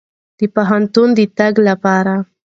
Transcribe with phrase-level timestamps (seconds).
[0.37, 2.15] د پوهنتون د تګ لپاره.